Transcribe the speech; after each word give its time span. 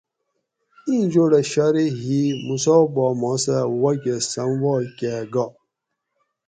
ایں 0.87 1.03
جوڑہ 1.11 1.41
شارئ 1.51 1.87
ہی 2.01 2.21
موسیٰ 2.45 2.81
پا 2.93 3.05
ما 3.21 3.31
سہ 3.43 3.57
واکہ 3.81 4.15
سم 4.31 4.51
وا 4.61 4.75
کہ 4.97 5.13
گا 5.33 5.45